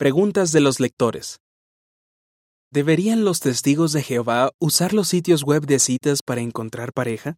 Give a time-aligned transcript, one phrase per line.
[0.00, 1.40] Preguntas de los lectores.
[2.72, 7.36] ¿Deberían los testigos de Jehová usar los sitios web de citas para encontrar pareja?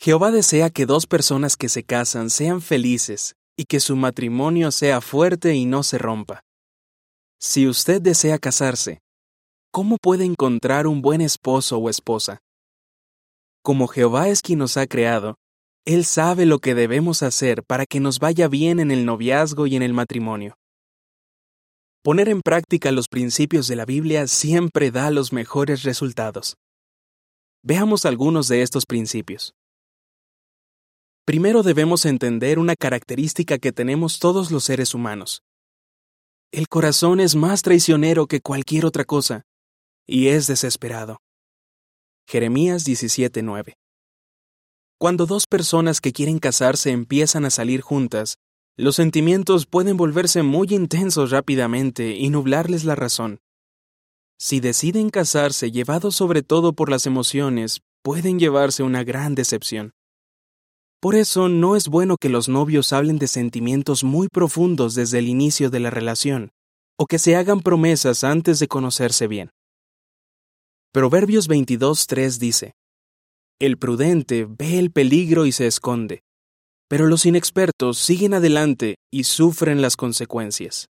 [0.00, 5.02] Jehová desea que dos personas que se casan sean felices y que su matrimonio sea
[5.02, 6.40] fuerte y no se rompa.
[7.38, 9.02] Si usted desea casarse,
[9.72, 12.38] ¿cómo puede encontrar un buen esposo o esposa?
[13.62, 15.36] Como Jehová es quien nos ha creado,
[15.84, 19.76] Él sabe lo que debemos hacer para que nos vaya bien en el noviazgo y
[19.76, 20.56] en el matrimonio.
[22.04, 26.56] Poner en práctica los principios de la Biblia siempre da los mejores resultados.
[27.62, 29.54] Veamos algunos de estos principios.
[31.24, 35.42] Primero debemos entender una característica que tenemos todos los seres humanos.
[36.50, 39.42] El corazón es más traicionero que cualquier otra cosa,
[40.04, 41.18] y es desesperado.
[42.26, 43.74] Jeremías 17:9
[44.98, 48.38] Cuando dos personas que quieren casarse empiezan a salir juntas,
[48.76, 53.40] los sentimientos pueden volverse muy intensos rápidamente y nublarles la razón.
[54.38, 59.92] Si deciden casarse llevados sobre todo por las emociones, pueden llevarse una gran decepción.
[61.00, 65.28] Por eso no es bueno que los novios hablen de sentimientos muy profundos desde el
[65.28, 66.50] inicio de la relación,
[66.98, 69.50] o que se hagan promesas antes de conocerse bien.
[70.92, 72.74] Proverbios 22.3 dice,
[73.58, 76.22] El prudente ve el peligro y se esconde,
[76.92, 80.90] pero los inexpertos siguen adelante y sufren las consecuencias.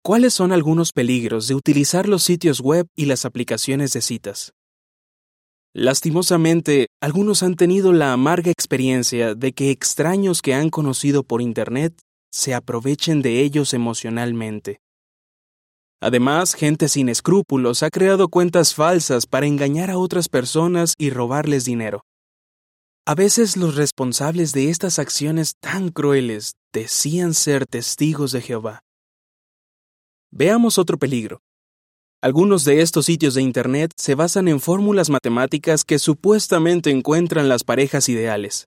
[0.00, 4.52] ¿Cuáles son algunos peligros de utilizar los sitios web y las aplicaciones de citas?
[5.74, 12.00] Lastimosamente, algunos han tenido la amarga experiencia de que extraños que han conocido por Internet
[12.30, 14.78] se aprovechen de ellos emocionalmente.
[16.00, 21.64] Además, gente sin escrúpulos ha creado cuentas falsas para engañar a otras personas y robarles
[21.64, 22.04] dinero.
[23.06, 28.80] A veces los responsables de estas acciones tan crueles decían ser testigos de Jehová.
[30.30, 31.40] Veamos otro peligro.
[32.22, 37.64] Algunos de estos sitios de Internet se basan en fórmulas matemáticas que supuestamente encuentran las
[37.64, 38.66] parejas ideales.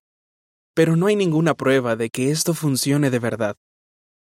[0.74, 3.56] Pero no hay ninguna prueba de que esto funcione de verdad.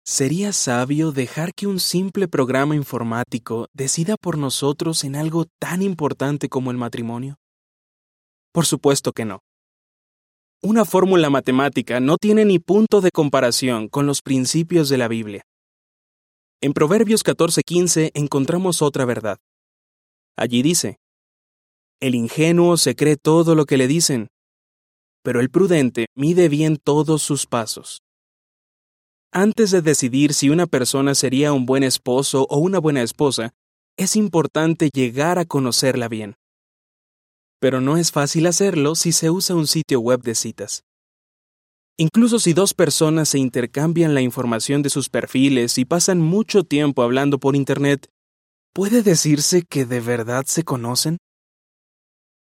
[0.05, 6.49] ¿Sería sabio dejar que un simple programa informático decida por nosotros en algo tan importante
[6.49, 7.37] como el matrimonio?
[8.51, 9.44] Por supuesto que no.
[10.65, 15.43] Una fórmula matemática no tiene ni punto de comparación con los principios de la Biblia.
[16.59, 19.37] En Proverbios 14:15 encontramos otra verdad.
[20.35, 20.97] Allí dice,
[21.99, 24.29] El ingenuo se cree todo lo que le dicen,
[25.23, 28.01] pero el prudente mide bien todos sus pasos.
[29.31, 33.51] Antes de decidir si una persona sería un buen esposo o una buena esposa,
[33.97, 36.33] es importante llegar a conocerla bien
[37.59, 40.83] pero no es fácil hacerlo si se usa un sitio web de citas.
[41.97, 47.03] Incluso si dos personas se intercambian la información de sus perfiles y pasan mucho tiempo
[47.03, 48.09] hablando por Internet,
[48.73, 51.17] ¿puede decirse que de verdad se conocen?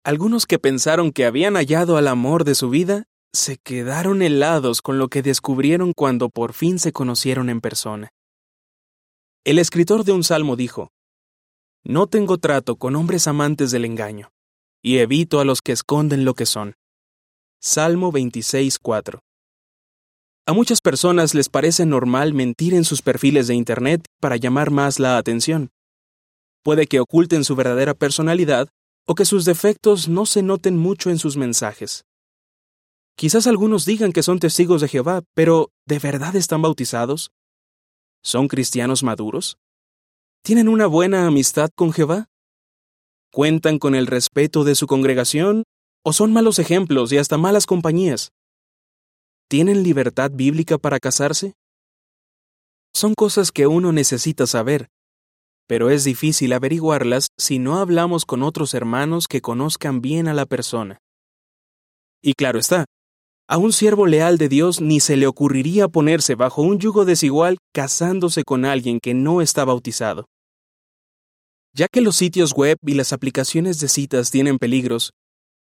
[0.06, 4.98] Algunos que pensaron que habían hallado al amor de su vida se quedaron helados con
[4.98, 8.10] lo que descubrieron cuando por fin se conocieron en persona.
[9.44, 10.90] El escritor de un salmo dijo,
[11.84, 14.32] No tengo trato con hombres amantes del engaño
[14.82, 16.76] y evito a los que esconden lo que son.
[17.60, 19.20] Salmo 26.4
[20.48, 25.00] A muchas personas les parece normal mentir en sus perfiles de Internet para llamar más
[25.00, 25.70] la atención.
[26.64, 28.70] Puede que oculten su verdadera personalidad
[29.06, 32.06] o que sus defectos no se noten mucho en sus mensajes.
[33.16, 37.32] Quizás algunos digan que son testigos de Jehová, pero ¿de verdad están bautizados?
[38.24, 39.58] ¿Son cristianos maduros?
[40.44, 42.31] ¿Tienen una buena amistad con Jehová?
[43.34, 45.64] ¿Cuentan con el respeto de su congregación
[46.04, 48.34] o son malos ejemplos y hasta malas compañías?
[49.48, 51.54] ¿Tienen libertad bíblica para casarse?
[52.94, 54.90] Son cosas que uno necesita saber,
[55.66, 60.46] pero es difícil averiguarlas si no hablamos con otros hermanos que conozcan bien a la
[60.46, 60.98] persona.
[62.22, 62.84] Y claro está,
[63.48, 67.60] a un siervo leal de Dios ni se le ocurriría ponerse bajo un yugo desigual
[67.74, 70.26] casándose con alguien que no está bautizado.
[71.74, 75.14] Ya que los sitios web y las aplicaciones de citas tienen peligros,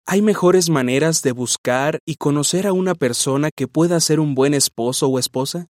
[0.07, 4.55] ¿hay mejores maneras de buscar y conocer a una persona que pueda ser un buen
[4.55, 5.67] esposo o esposa?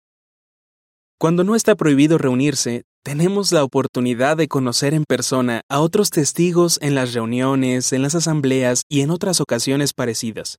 [1.18, 6.78] Cuando no está prohibido reunirse, tenemos la oportunidad de conocer en persona a otros testigos
[6.82, 10.58] en las reuniones, en las asambleas y en otras ocasiones parecidas.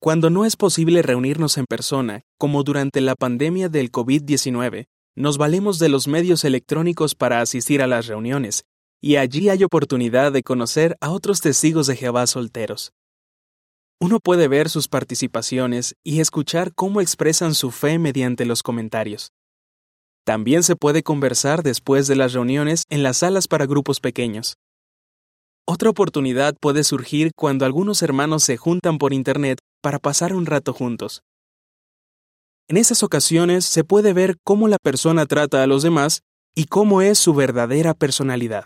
[0.00, 4.86] Cuando no es posible reunirnos en persona, como durante la pandemia del COVID-19,
[5.16, 8.64] nos valemos de los medios electrónicos para asistir a las reuniones,
[9.00, 12.92] y allí hay oportunidad de conocer a otros testigos de Jehová solteros.
[13.98, 19.32] Uno puede ver sus participaciones y escuchar cómo expresan su fe mediante los comentarios.
[20.24, 24.58] También se puede conversar después de las reuniones en las salas para grupos pequeños.
[25.66, 30.74] Otra oportunidad puede surgir cuando algunos hermanos se juntan por Internet para pasar un rato
[30.74, 31.22] juntos.
[32.68, 36.22] En esas ocasiones se puede ver cómo la persona trata a los demás
[36.54, 38.64] y cómo es su verdadera personalidad.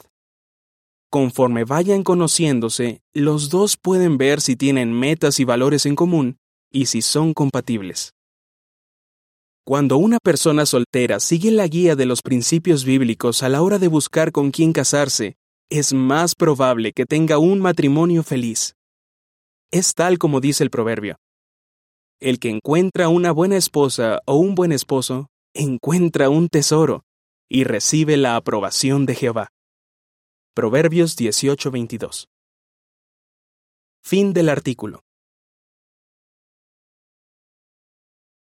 [1.11, 6.39] Conforme vayan conociéndose, los dos pueden ver si tienen metas y valores en común
[6.73, 8.15] y si son compatibles.
[9.67, 13.89] Cuando una persona soltera sigue la guía de los principios bíblicos a la hora de
[13.89, 15.37] buscar con quién casarse,
[15.69, 18.77] es más probable que tenga un matrimonio feliz.
[19.71, 21.17] Es tal como dice el proverbio.
[22.21, 27.03] El que encuentra una buena esposa o un buen esposo, encuentra un tesoro
[27.49, 29.49] y recibe la aprobación de Jehová.
[30.55, 32.27] Proverbios 18:22.
[34.03, 35.01] Fin del artículo.